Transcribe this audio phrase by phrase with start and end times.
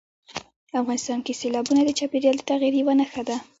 [0.81, 3.37] افغانستان کې سیلابونه د چاپېریال د تغیر یوه نښه ده.